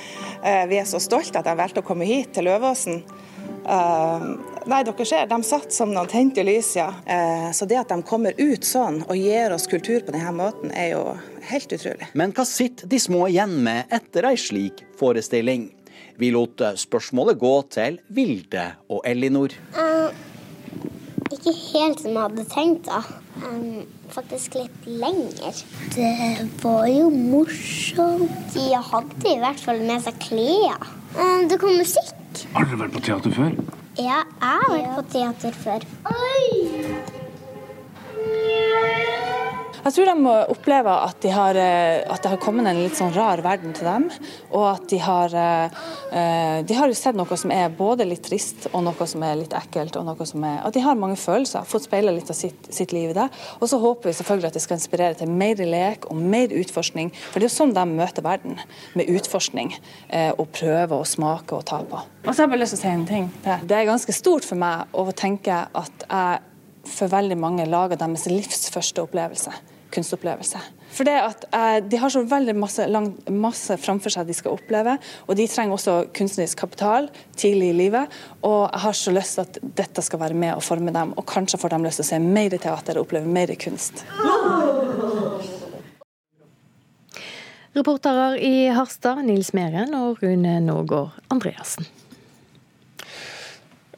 eh, 0.43 0.63
vi 0.71 0.79
er 0.79 0.87
så 0.87 1.03
stolte 1.03 1.41
at 1.41 1.49
de 1.49 1.57
valgte 1.59 1.83
å 1.83 1.89
komme 1.89 2.07
hit 2.07 2.31
til 2.33 2.47
Løvåsen. 2.47 3.03
Nei, 4.67 4.81
dere 4.83 5.05
ser, 5.07 5.27
de 5.29 5.39
satt 5.47 5.73
som 5.73 5.93
noen 5.93 6.09
tente 6.11 6.43
lys, 6.43 6.73
ja. 6.75 6.89
Eh, 7.05 7.49
så 7.55 7.67
det 7.69 7.79
at 7.79 7.91
de 7.93 8.01
kommer 8.03 8.35
ut 8.37 8.67
sånn 8.67 9.01
og 9.05 9.15
gir 9.15 9.55
oss 9.55 9.69
kultur 9.71 10.03
på 10.05 10.15
denne 10.15 10.33
måten, 10.35 10.73
er 10.75 10.93
jo 10.93 11.03
helt 11.49 11.75
utrolig. 11.75 12.09
Men 12.19 12.35
hva 12.35 12.45
sitter 12.47 12.89
de 12.91 12.99
små 12.99 13.27
igjen 13.29 13.55
med 13.65 13.91
etter 13.95 14.27
ei 14.29 14.35
slik 14.39 14.83
forestilling? 14.99 15.69
Vi 16.19 16.33
lot 16.35 16.59
spørsmålet 16.75 17.39
gå 17.39 17.53
til 17.71 18.01
Vilde 18.11 18.65
og 18.91 19.05
Ellinor. 19.07 19.55
Eh, 19.79 20.19
ikke 21.29 21.53
helt 21.55 22.01
som 22.01 22.11
jeg 22.11 22.21
hadde 22.25 22.45
tenkt, 22.51 22.89
da. 22.89 22.99
Um, 23.39 23.85
faktisk 24.11 24.57
litt 24.59 24.87
lenger. 24.89 25.61
Det 25.95 26.47
var 26.63 26.87
jo 26.91 27.09
morsomt. 27.13 28.33
De 28.55 28.65
hadde 28.75 29.29
i 29.31 29.37
hvert 29.39 29.61
fall 29.63 29.83
med 29.85 30.03
seg 30.03 30.17
klær. 30.25 30.89
Um, 31.15 31.45
det 31.47 31.59
kom 31.61 31.77
musikk. 31.79 32.43
Har 32.55 32.67
dere 32.67 32.81
vært 32.83 32.97
på 32.97 33.05
teater 33.07 33.35
før? 33.35 33.55
Ja, 33.99 34.19
jeg 34.23 34.59
har 34.61 34.69
vært 34.71 34.93
på 34.95 35.01
teater 35.11 35.55
før. 35.59 35.83
Oi! 36.07 36.59
Jeg 39.85 39.95
tror 39.95 40.09
de 40.09 40.15
må 40.19 40.33
oppleve 40.51 40.91
at, 40.91 41.19
de 41.23 41.31
har, 41.33 41.55
eh, 41.55 42.01
at 42.03 42.23
det 42.23 42.31
har 42.33 42.41
kommet 42.41 42.67
en 42.67 42.81
litt 42.81 42.97
sånn 42.97 43.13
rar 43.15 43.41
verden 43.45 43.73
til 43.77 43.87
dem. 43.87 44.09
Og 44.51 44.65
at 44.73 44.87
de 44.91 44.99
har, 44.99 45.35
eh, 45.35 46.63
de 46.67 46.73
har 46.75 46.91
jo 46.91 46.97
sett 46.97 47.15
noe 47.15 47.37
som 47.39 47.51
er 47.55 47.69
både 47.69 48.07
litt 48.07 48.23
trist 48.27 48.67
og 48.73 48.83
noe 48.83 49.07
som 49.07 49.23
er 49.23 49.37
litt 49.39 49.55
ekkelt. 49.55 49.95
og 49.95 50.05
noe 50.05 50.25
som 50.25 50.43
er, 50.43 50.59
At 50.65 50.73
de 50.73 50.81
har 50.81 50.95
mange 50.95 51.15
følelser, 51.15 51.65
fått 51.65 51.87
speila 51.87 52.11
litt 52.11 52.29
av 52.29 52.35
sitt, 52.35 52.73
sitt 52.73 52.91
liv 52.91 53.09
i 53.11 53.13
det. 53.13 53.29
Og 53.61 53.69
så 53.69 53.79
håper 53.79 54.09
vi 54.09 54.17
selvfølgelig 54.19 54.47
at 54.47 54.53
det 54.53 54.61
skal 54.61 54.77
inspirere 54.77 55.17
til 55.17 55.27
mer 55.27 55.55
lek 55.55 56.09
og 56.11 56.15
mer 56.17 56.47
utforskning. 56.47 57.11
For 57.31 57.39
det 57.39 57.47
er 57.47 57.49
jo 57.49 57.63
sånn 57.63 57.73
de 57.73 57.85
møter 57.85 58.21
verden, 58.21 58.59
med 58.95 59.07
utforskning. 59.07 59.73
eh, 60.09 60.31
Og 60.39 60.51
prøve 60.51 60.91
å 60.91 61.05
smake 61.05 61.53
og 61.53 61.65
ta 61.65 61.83
på. 61.83 61.95
Og 62.25 62.35
så 62.35 62.43
har 62.43 62.47
jeg 62.47 62.49
bare 62.49 62.59
lyst 62.59 62.75
til 62.75 62.79
å 62.79 62.81
si 62.81 62.87
en 62.87 63.05
ting. 63.05 63.31
Det 63.43 63.71
er 63.71 63.85
ganske 63.85 64.13
stort 64.13 64.43
for 64.43 64.55
meg 64.55 64.87
å 64.93 65.11
tenke 65.13 65.67
at 65.73 65.91
jeg 66.09 66.39
for 66.91 67.11
veldig 67.11 67.37
mange 67.39 67.67
lager 67.69 67.99
deres 67.99 68.27
livs 68.31 68.69
første 68.73 69.03
opplevelse. 69.05 69.53
Kunstopplevelse. 69.89 70.59
For 70.93 71.07
det 71.07 71.15
at 71.17 71.45
eh, 71.53 71.77
De 71.85 71.97
har 71.97 72.11
så 72.13 72.21
veldig 72.25 72.53
masse, 72.57 72.85
lang, 72.89 73.11
masse 73.33 73.77
framfor 73.81 74.13
seg 74.13 74.27
de 74.29 74.35
skal 74.37 74.57
oppleve, 74.57 74.97
og 75.25 75.37
de 75.37 75.47
trenger 75.49 75.77
også 75.77 75.95
kunstnerisk 76.17 76.61
kapital 76.61 77.09
tidlig 77.37 77.71
i 77.71 77.77
livet. 77.77 78.19
Og 78.45 78.67
jeg 78.67 78.83
har 78.85 78.97
så 78.97 79.13
lyst 79.15 79.37
til 79.37 79.45
at 79.47 79.61
dette 79.81 80.05
skal 80.05 80.21
være 80.21 80.37
med 80.37 80.57
å 80.57 80.65
forme 80.65 80.93
dem, 80.95 81.15
og 81.17 81.25
kanskje 81.29 81.61
får 81.61 81.73
de 81.73 81.81
lyst 81.85 82.01
til 82.01 82.07
å 82.07 82.11
se 82.11 82.21
mer 82.25 82.57
teater 82.57 82.99
og 82.99 83.07
oppleve 83.07 83.37
mer 83.39 83.53
kunst. 83.61 84.05
Reporterer 87.77 88.37
i 88.41 88.67
Harstad, 88.73 89.21
Nils 89.25 89.53
Meren 89.53 89.93
og 89.97 90.23
Rune 90.23 90.57
Någård 90.65 91.17
Andreassen. 91.29 91.85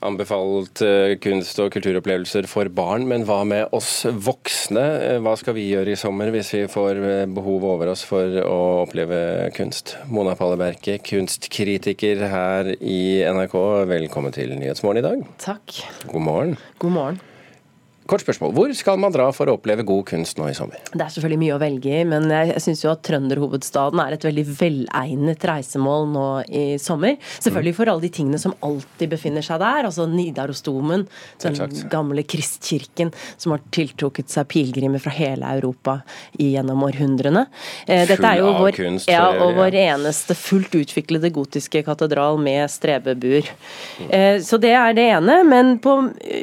Anbefalt 0.02 0.82
eh, 0.82 1.14
kunst- 1.22 1.60
og 1.62 1.70
kulturopplevelser 1.76 2.48
for 2.50 2.70
barn, 2.74 3.04
men 3.10 3.22
hva 3.28 3.42
med 3.46 3.70
oss 3.78 4.02
voksne? 4.10 4.86
Eh, 5.06 5.20
Hva 5.22 5.36
skal 5.38 5.54
vi 5.58 5.68
gjøre 5.70 5.94
i 5.94 6.00
sommer 6.00 6.32
hvis 6.34 6.50
vi 6.56 6.64
får 6.74 7.02
eh, 7.06 7.26
behov 7.30 7.68
over 7.76 7.92
oss 7.94 8.02
for 8.10 8.40
å 8.42 8.58
oppleve 8.88 9.52
kunst? 9.54 9.96
Mona 10.10 10.34
Palle 10.40 10.58
Bjerke, 10.58 10.98
kunstkritiker 11.06 12.26
her 12.34 12.74
i 12.82 13.22
NRK, 13.30 13.58
velkommen 13.94 14.34
til 14.34 14.56
Nyhetsmorgen 14.58 15.04
i 15.04 15.06
dag. 15.06 15.28
Takk. 15.46 15.84
God 16.10 16.26
morgen. 16.26 16.58
God 16.82 16.98
morgen. 16.98 17.22
Kort 18.10 18.24
spørsmål. 18.24 18.50
Hvor 18.58 18.72
skal 18.74 18.98
man 18.98 19.14
dra 19.14 19.28
for 19.36 19.46
å 19.46 19.54
oppleve 19.60 19.84
god 19.86 20.08
kunst 20.10 20.40
nå 20.40 20.48
i 20.50 20.56
sommer? 20.58 20.80
Det 20.90 21.04
er 21.06 21.12
selvfølgelig 21.14 21.38
mye 21.44 21.54
å 21.54 21.60
velge 21.62 21.92
i, 21.94 22.06
men 22.10 22.26
jeg 22.34 22.64
syns 22.66 22.82
jo 22.82 22.90
at 22.90 23.04
trønderhovedstaden 23.06 24.02
er 24.02 24.16
et 24.16 24.26
veldig 24.26 24.46
velegnet 24.58 25.46
reisemål 25.46 26.08
nå 26.10 26.24
i 26.50 26.64
sommer. 26.82 27.20
Selvfølgelig 27.38 27.76
for 27.78 27.92
alle 27.92 28.04
de 28.08 28.10
tingene 28.16 28.40
som 28.42 28.56
alltid 28.66 29.14
befinner 29.14 29.46
seg 29.46 29.62
der. 29.62 29.86
Altså 29.92 30.08
Nidarosdomen, 30.10 31.06
den 31.46 31.78
gamle 31.94 32.26
kristkirken 32.26 33.14
som 33.36 33.54
har 33.54 33.62
tiltrukket 33.78 34.34
seg 34.34 34.50
pilegrimer 34.50 35.04
fra 35.04 35.14
hele 35.14 35.54
Europa 35.60 36.00
gjennom 36.42 36.82
århundrene. 36.90 37.46
Eh, 37.86 38.08
Dette 38.10 38.34
er 38.34 38.42
jo 38.42 38.50
vår, 38.64 38.82
ja, 39.12 39.28
og 39.46 39.54
vår 39.62 39.78
eneste 39.86 40.36
fullt 40.36 40.74
utviklede 40.82 41.30
gotiske 41.38 41.86
katedral 41.86 42.42
med 42.42 42.66
strebebuer. 42.74 43.54
Eh, 44.10 44.42
Så 44.42 44.58
det 44.58 44.74
er 44.74 44.98
det 44.98 45.08
ene. 45.14 45.40
Men 45.46 45.78
på 45.80 46.00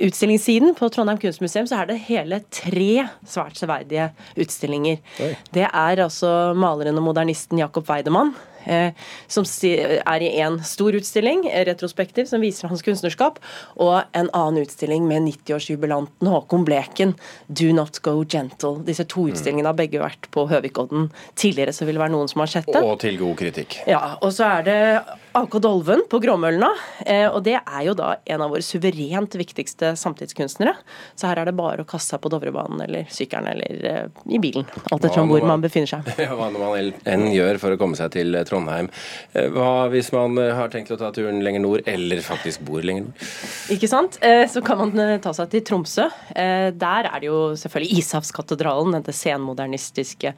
utstillingssiden 0.07 0.77
på 0.79 0.87
Trondheim 0.95 1.19
kunstmuseum 1.19 1.48
så 1.49 1.83
er 1.83 1.90
det 1.90 1.99
hele 2.09 2.43
tre 2.50 3.09
svært 3.26 3.59
severdige 3.61 4.11
utstillinger. 4.38 5.02
Oi. 5.25 5.33
Det 5.55 5.67
er 5.69 6.05
altså 6.05 6.55
maleren 6.59 7.00
og 7.00 7.09
modernisten 7.11 7.61
Jakob 7.61 7.88
Weidemann. 7.88 8.35
Eh, 8.69 8.93
som 9.26 9.47
er 9.73 10.23
i 10.23 10.28
en 10.43 10.59
stor 10.64 10.93
utstilling, 10.99 11.47
eh, 11.49 11.64
retrospektiv, 11.64 12.26
som 12.28 12.43
viser 12.45 12.69
hans 12.69 12.83
kunstnerskap, 12.85 13.38
og 13.76 14.02
en 14.12 14.28
annen 14.35 14.67
utstilling 14.67 15.07
med 15.09 15.23
90-årsjubilanten 15.23 16.28
Håkon 16.28 16.67
Bleken, 16.67 17.14
'Do 17.49 17.73
Not 17.73 18.02
Go 18.02 18.25
Gentle'. 18.25 18.85
Disse 18.85 19.05
to 19.05 19.28
utstillingene 19.28 19.67
har 19.67 19.78
begge 19.78 20.02
vært 20.02 20.28
på 20.31 20.49
Høvikodden 20.49 21.11
tidligere, 21.35 21.73
så 21.73 21.87
vil 21.87 21.95
det 21.95 22.02
være 22.02 22.12
noen 22.12 22.28
som 22.28 22.40
har 22.40 22.47
sett 22.47 22.67
det. 22.67 22.83
Og 22.83 22.99
til 23.00 23.17
god 23.17 23.37
kritikk. 23.37 23.78
Ja, 23.87 24.19
og 24.21 24.33
så 24.33 24.45
er 24.59 24.62
det 24.62 25.02
AK 25.38 25.54
Dolven 25.62 26.02
på 26.11 26.18
Gråmølna. 26.23 26.68
Eh, 27.07 27.26
og 27.30 27.42
det 27.47 27.54
er 27.61 27.83
jo 27.87 27.95
da 27.99 28.09
en 28.26 28.42
av 28.45 28.50
våre 28.52 28.64
suverent 28.64 29.35
viktigste 29.38 29.92
samtidskunstnere. 29.99 30.73
Så 31.18 31.28
her 31.30 31.40
er 31.42 31.49
det 31.50 31.54
bare 31.59 31.85
å 31.85 31.88
kaste 31.88 32.14
seg 32.16 32.23
på 32.25 32.30
Dovrebanen 32.33 32.83
eller 32.85 33.07
sykkelen 33.12 33.49
eller 33.52 33.87
eh, 33.90 34.21
i 34.35 34.40
bilen. 34.42 34.66
Alt 34.90 35.07
etter 35.09 35.23
hvor 35.28 35.47
man- 35.47 35.62
befinner 35.62 35.90
seg. 35.90 36.11
Hva 36.38 36.49
man 36.54 36.92
enn 37.09 37.26
gjør 37.35 37.59
for 37.62 37.75
å 37.75 37.78
komme 37.80 37.99
seg 37.99 38.12
til 38.16 38.35
Trondheim. 38.49 38.90
Eh, 39.33 39.49
Hva 39.54 39.88
hvis 39.92 40.11
man 40.14 40.37
har 40.38 40.73
tenkt 40.75 40.92
å 40.95 40.99
ta 41.00 41.12
turen 41.14 41.40
lenger 41.47 41.62
nord, 41.64 41.85
eller 41.90 42.23
faktisk 42.25 42.62
bor 42.66 42.83
lenger 42.87 43.09
nord? 43.09 43.26
Ikke 43.75 43.90
sant? 43.90 44.18
Så 44.52 44.62
kan 44.64 44.78
man 44.83 45.21
ta 45.25 45.33
seg 45.37 45.50
til 45.52 45.64
Tromsø. 45.66 46.09
Der 46.35 47.09
er 47.11 47.21
det 47.23 47.28
jo 47.30 47.40
selvfølgelig 47.59 48.02
Ishavskatedralen, 48.02 48.95
dette 48.99 49.14
senmodernistiske 49.16 50.35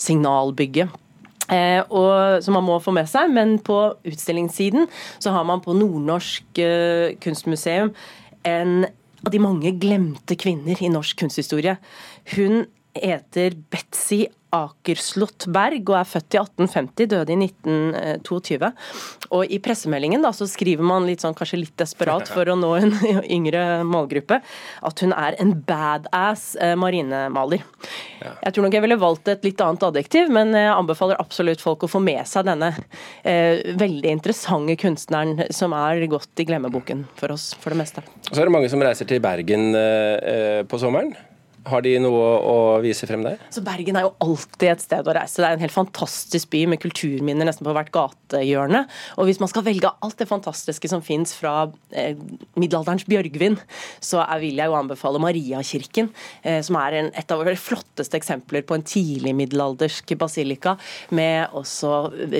signalbygget. 0.00 1.00
Eh, 1.52 1.82
og, 1.92 2.40
som 2.44 2.56
man 2.56 2.64
må 2.64 2.78
få 2.80 2.94
med 2.96 3.08
seg, 3.10 3.28
men 3.34 3.58
på 3.60 3.76
utstillingssiden 4.08 4.86
så 5.20 5.34
har 5.34 5.44
man 5.48 5.60
på 5.64 5.74
Nordnorsk 5.76 6.60
eh, 6.62 7.16
kunstmuseum 7.20 7.92
en 8.48 8.86
av 9.24 9.32
de 9.32 9.40
mange 9.40 9.72
glemte 9.80 10.36
kvinner 10.40 10.80
i 10.80 10.92
norsk 10.92 11.18
kunsthistorie. 11.20 11.76
Hun 12.34 12.64
heter 12.96 13.56
Betzy 13.72 14.24
Akerslott 14.54 15.48
Berg 15.52 15.90
og 15.90 15.98
er 15.98 16.08
født 16.08 16.36
i 16.36 16.40
1850, 16.40 17.08
døde 17.10 17.34
i 17.34 17.38
1922. 17.48 18.70
Og 19.34 19.52
i 19.52 19.58
pressemeldingen 19.62 20.24
da, 20.24 20.30
så 20.36 20.46
skriver 20.50 20.86
man 20.86 21.08
litt 21.08 21.24
sånn, 21.24 21.36
kanskje 21.36 21.62
litt 21.62 21.76
desperat 21.80 22.30
for 22.30 22.48
å 22.50 22.56
nå 22.58 22.70
en 22.78 22.94
yngre 23.36 23.82
målgruppe, 23.88 24.40
at 24.84 25.04
hun 25.04 25.14
er 25.16 25.38
en 25.42 25.54
badass 25.66 26.54
eh, 26.62 26.74
marinemaler. 26.78 27.64
Jeg 28.24 28.54
tror 28.54 28.66
nok 28.66 28.76
jeg 28.78 28.84
ville 28.86 29.00
valgt 29.00 29.28
et 29.32 29.44
litt 29.46 29.60
annet 29.64 29.88
adjektiv, 29.90 30.30
men 30.32 30.54
jeg 30.56 30.72
anbefaler 30.72 31.20
absolutt 31.22 31.62
folk 31.64 31.84
å 31.84 31.90
få 31.90 32.00
med 32.04 32.22
seg 32.28 32.48
denne 32.48 32.72
eh, 33.26 33.74
veldig 33.80 34.14
interessante 34.14 34.78
kunstneren 34.80 35.48
som 35.54 35.74
er 35.76 36.04
godt 36.10 36.40
i 36.40 36.48
glemmeboken 36.48 37.04
for 37.18 37.34
oss, 37.34 37.52
for 37.60 37.74
det 37.74 37.82
meste. 37.82 38.04
Så 38.30 38.38
er 38.38 38.48
det 38.48 38.54
mange 38.54 38.70
som 38.72 38.82
reiser 38.82 39.08
til 39.08 39.22
Bergen 39.24 39.72
eh, 39.78 40.34
eh, 40.34 40.60
på 40.68 40.80
sommeren. 40.80 41.14
Har 41.64 41.84
de 41.84 41.94
noe 42.02 42.24
å 42.44 42.56
vise 42.84 43.06
frem 43.08 43.22
der? 43.24 43.38
Så 43.54 43.62
Bergen 43.64 43.96
er 43.96 44.04
jo 44.04 44.12
alltid 44.24 44.66
et 44.68 44.82
sted 44.84 45.06
å 45.08 45.14
reise. 45.16 45.40
Det 45.40 45.48
er 45.48 45.56
en 45.56 45.62
helt 45.62 45.74
fantastisk 45.74 46.50
by 46.52 46.64
med 46.72 46.80
kulturminner 46.82 47.48
nesten 47.48 47.64
på 47.64 47.72
hvert 47.72 47.92
gatehjørne. 47.94 48.82
Og 49.16 49.28
hvis 49.28 49.40
man 49.40 49.48
skal 49.48 49.64
velge 49.64 49.92
alt 50.04 50.18
det 50.20 50.28
fantastiske 50.28 50.90
som 50.92 51.04
fins 51.04 51.32
fra 51.38 51.70
eh, 51.96 52.20
middelalderens 52.60 53.06
Bjørgvin, 53.08 53.56
så 54.04 54.20
er, 54.26 54.42
vil 54.44 54.60
jeg 54.60 54.70
jo 54.70 54.76
anbefale 54.76 55.22
Mariakirken, 55.24 56.12
eh, 56.44 56.60
som 56.66 56.78
er 56.82 56.98
en, 57.00 57.10
et 57.16 57.32
av 57.32 57.40
våre 57.40 57.56
flotteste 57.56 58.20
eksempler 58.20 58.66
på 58.68 58.76
en 58.76 58.84
tidlig 58.84 59.32
middelaldersk 59.40 60.14
basilika, 60.20 60.76
med 61.16 61.56
også 61.56 61.94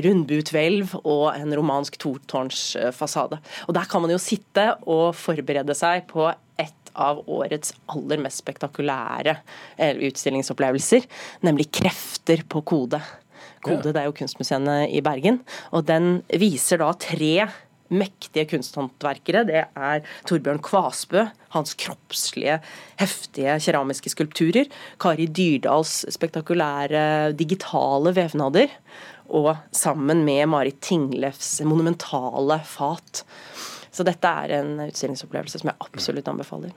rundbuethvelv 0.05 0.99
og 1.01 1.27
en 1.33 1.57
romansk 1.57 1.97
totårnsfasade. 2.05 3.41
Og 3.69 3.77
der 3.77 3.89
kan 3.89 4.05
man 4.05 4.13
jo 4.13 4.21
sitte 4.21 4.75
og 4.85 5.15
forberede 5.17 5.77
seg 5.79 6.05
på 6.13 6.29
av 6.95 7.23
årets 7.31 7.75
aller 7.93 8.23
mest 8.23 8.43
spektakulære 8.43 9.37
eh, 9.77 10.01
utstillingsopplevelser, 10.09 11.07
nemlig 11.47 11.71
'Krefter 11.73 12.45
på 12.49 12.63
kode'. 12.63 13.03
Kode 13.65 13.95
det 13.95 14.01
er 14.03 14.11
jo 14.11 14.17
kunstmuseene 14.17 14.91
i 14.93 15.01
Bergen, 15.01 15.41
og 15.73 15.87
den 15.89 16.19
viser 16.29 16.83
da 16.83 16.91
tre 17.01 17.47
mektige 17.95 18.47
kunsthåndverkere. 18.51 19.45
Det 19.49 19.63
er 19.65 20.05
Torbjørn 20.29 20.61
Kvasbø, 20.65 21.27
hans 21.55 21.75
kroppslige, 21.79 22.59
heftige 23.01 23.57
keramiske 23.63 24.13
skulpturer. 24.13 24.71
Kari 25.01 25.27
Dyrdals 25.27 26.03
spektakulære 26.15 27.35
digitale 27.39 28.15
vevnader. 28.17 28.69
og 29.25 29.57
sammen 29.73 30.23
med 30.25 30.47
Marit 30.53 30.83
Tinglefs 30.85 31.63
monumentale 31.65 32.59
fat. 32.69 33.25
Så 33.95 34.07
dette 34.07 34.27
er 34.27 34.57
en 34.59 34.73
utstillingsopplevelse 34.89 35.61
som 35.61 35.71
jeg 35.71 35.79
absolutt 35.85 36.29
anbefaler. 36.31 36.73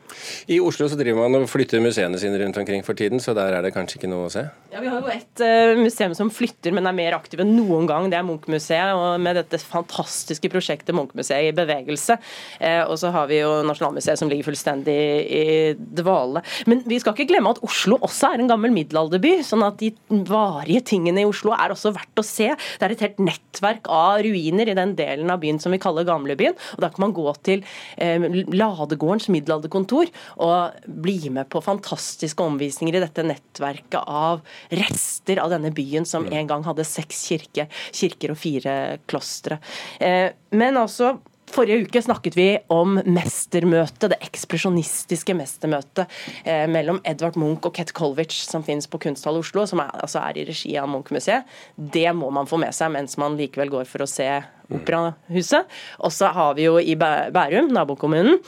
I 0.53 0.59
Oslo 0.61 0.85
så 0.89 0.97
driver 0.99 1.25
man 1.25 1.41
og 1.41 1.49
flytter 1.49 1.81
museene 1.81 2.19
sine 2.21 2.37
rundt 2.41 2.59
omkring 2.61 2.83
for 2.85 2.97
tiden, 2.97 3.21
så 3.23 3.33
der 3.37 3.57
er 3.57 3.65
det 3.65 3.73
kanskje 3.75 3.97
ikke 3.97 4.11
noe 4.11 4.27
å 4.27 4.33
se? 4.33 4.43
Ja, 4.73 4.81
Vi 4.83 4.91
har 4.91 5.01
jo 5.01 5.09
et 5.09 5.41
uh, 5.41 5.79
museum 5.79 6.13
som 6.17 6.29
flytter, 6.33 6.75
men 6.75 6.85
er 6.85 6.95
mer 6.95 7.17
aktiv 7.17 7.41
enn 7.41 7.55
noen 7.57 7.87
gang. 7.89 8.09
Det 8.11 8.19
er 8.19 8.27
Munch-museet, 8.27 8.93
og 8.93 9.17
med 9.23 9.39
dette 9.39 9.59
fantastiske 9.61 10.51
prosjektet 10.53 10.95
Munch-museet 10.97 11.49
i 11.49 11.55
bevegelse. 11.57 12.19
Uh, 12.61 12.83
og 12.85 12.95
så 13.01 13.11
har 13.15 13.29
vi 13.31 13.41
jo 13.41 13.49
Nasjonalmuseet 13.67 14.21
som 14.21 14.29
ligger 14.29 14.49
fullstendig 14.51 14.97
i 14.97 15.45
dvale. 15.75 16.43
Men 16.69 16.83
vi 16.85 16.99
skal 17.01 17.15
ikke 17.15 17.31
glemme 17.33 17.55
at 17.55 17.63
Oslo 17.65 17.97
også 18.05 18.33
er 18.33 18.43
en 18.43 18.51
gammel 18.51 18.73
middelalderby, 18.75 19.39
sånn 19.47 19.65
at 19.65 19.81
de 19.81 19.91
varige 20.27 20.83
tingene 20.93 21.23
i 21.23 21.27
Oslo 21.29 21.55
er 21.57 21.73
også 21.73 21.95
verdt 21.97 22.21
å 22.21 22.25
se. 22.25 22.51
Det 22.53 22.87
er 22.87 22.93
et 22.93 23.05
helt 23.07 23.23
nettverk 23.23 23.89
av 23.89 24.21
ruiner 24.25 24.69
i 24.69 24.77
den 24.77 24.93
delen 24.99 25.33
av 25.33 25.41
byen 25.41 25.61
som 25.63 25.73
vi 25.73 25.81
kaller 25.81 26.07
gamlebyen. 26.07 26.57
og 26.75 26.83
da 26.83 26.91
kan 26.93 27.06
man 27.06 27.06
gå 27.15 27.27
til 27.45 27.63
eh, 27.97 28.27
Ladegårdens 28.53 29.29
middelalderkontor 29.33 30.11
og 30.43 30.87
bli 30.87 31.31
med 31.33 31.49
på 31.51 31.61
fantastiske 31.65 32.43
omvisninger 32.43 32.97
i 32.97 33.03
dette 33.03 33.25
nettverket 33.25 34.01
av 34.01 34.43
rester 34.73 35.41
av 35.43 35.53
denne 35.53 35.73
byen 35.75 36.07
som 36.07 36.27
en 36.27 36.49
gang 36.49 36.65
hadde 36.67 36.87
seks 36.87 37.25
kirke, 37.31 37.67
kirker 37.95 38.33
og 38.33 38.41
fire 38.41 38.75
klostre. 39.09 39.59
Eh, 39.99 40.29
men 40.57 40.79
altså 40.79 41.17
Forrige 41.47 41.85
uke 41.87 42.01
snakket 42.03 42.35
vi 42.35 42.47
om 42.73 42.97
mestermøtet, 43.07 44.09
det 44.11 44.19
ekspresjonistiske 44.25 45.35
mestermøtet 45.37 46.03
eh, 46.43 46.65
mellom 46.69 46.99
Edvard 47.07 47.37
Munch 47.39 47.65
og 47.69 47.73
Ket 47.77 47.93
Colwich, 47.95 48.41
som 48.49 48.65
finnes 48.67 48.89
på 48.91 48.99
Kunsthall 49.01 49.39
Oslo, 49.39 49.63
som 49.69 49.79
er, 49.83 49.93
altså 50.03 50.19
er 50.25 50.41
i 50.41 50.45
regi 50.49 50.75
av 50.79 50.89
Munch-museet. 50.91 51.47
Det 51.77 52.09
må 52.17 52.29
man 52.35 52.49
få 52.49 52.59
med 52.61 52.75
seg 52.75 52.91
mens 52.93 53.15
man 53.21 53.39
likevel 53.39 53.71
går 53.73 53.87
for 53.89 54.03
å 54.03 54.09
se 54.11 54.27
Operahuset. 54.67 55.69
Og 56.03 56.11
så 56.11 56.33
har 56.35 56.57
vi 56.57 56.65
jo 56.67 56.75
i 56.81 56.97
Bærum, 56.99 57.71
nabokommunen, 57.71 58.41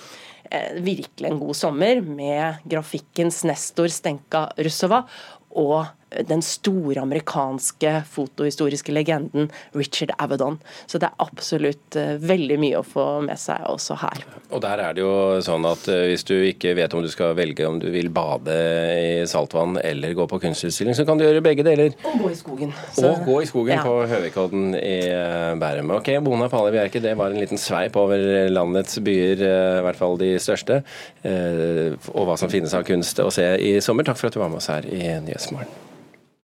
eh, 0.51 0.75
virkelig 0.83 1.29
en 1.29 1.39
god 1.39 1.55
sommer 1.55 2.01
med 2.03 2.59
grafikkens 2.67 3.45
nestor 3.47 3.87
Stenka 3.87 4.49
Russova 4.59 5.05
og 5.51 5.87
den 6.25 6.41
store 6.41 7.03
amerikanske 7.03 7.91
fotohistoriske 8.09 8.89
legenden 8.95 9.51
Richard 9.77 10.09
Avedon. 10.17 10.55
Så 10.89 10.97
det 10.97 11.05
er 11.05 11.21
absolutt 11.21 11.93
eh, 12.01 12.15
veldig 12.17 12.55
mye 12.63 12.79
å 12.79 12.85
få 12.87 13.03
med 13.27 13.37
seg 13.37 13.61
også 13.69 13.93
her. 14.01 14.23
Og 14.49 14.63
der 14.63 14.81
er 14.87 14.95
det 14.97 15.03
jo 15.03 15.11
sånn 15.45 15.67
at 15.69 15.85
eh, 15.93 16.07
hvis 16.09 16.25
du 16.25 16.33
ikke 16.47 16.71
vet 16.79 16.95
om 16.97 17.03
du 17.05 17.11
skal 17.13 17.35
velge 17.37 17.67
om 17.69 17.77
du 17.77 17.85
vil 17.93 18.09
bade 18.09 18.55
i 18.97 19.27
saltvann 19.29 19.77
eller 19.83 20.15
gå 20.17 20.25
på 20.31 20.39
kunstutstilling, 20.47 20.97
så 20.97 21.05
kan 21.05 21.21
du 21.21 21.27
gjøre 21.27 21.43
begge 21.45 21.65
deler. 21.67 21.93
Og 22.09 22.17
gå 22.23 22.31
i 22.33 22.39
skogen. 22.41 22.73
Og 23.03 23.21
gå 23.29 23.37
i 23.43 23.49
skogen 23.51 23.75
Ja. 23.77 23.85
på 23.85 23.93
Høvikodden 24.09 24.73
i 24.81 24.95
eh, 25.13 25.53
Bærum. 25.61 25.93
Ok, 25.99 26.09
Bona 26.25 26.49
Pali 26.49 26.73
Bjerke, 26.73 27.03
det 27.05 27.13
var 27.21 27.29
en 27.29 27.43
liten 27.43 27.61
sveip 27.61 28.01
over 28.01 28.49
landets 28.49 28.97
byer, 29.05 29.45
i 29.45 29.85
hvert 29.85 30.01
fall 30.01 30.17
de 30.17 30.33
største, 30.41 30.81
og 31.29 32.25
hva 32.25 32.35
som 32.39 32.49
finnes 32.51 32.73
av 32.73 32.83
kunst 32.87 33.21
å 33.21 33.29
se 33.33 33.45
i 33.61 33.75
sommer. 33.83 34.07
Takk 34.09 34.17
for 34.17 34.31
at 34.31 34.35
du 34.37 34.41
var 34.41 34.49
med 34.49 34.57
oss 34.63 34.71
her 34.73 34.89
i 34.89 34.97
Nyhetsmorgen. 35.05 35.38
this 35.39 35.53
morning. 35.53 35.88